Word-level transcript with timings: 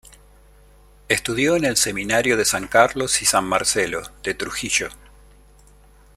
Estudió 1.09 1.55
en 1.55 1.63
el 1.63 1.77
Seminario 1.77 2.35
de 2.35 2.43
San 2.43 2.65
Carlos 2.67 3.21
y 3.21 3.25
San 3.27 3.45
Marcelo, 3.45 4.01
de 4.23 4.33
Trujillo. 4.33 4.89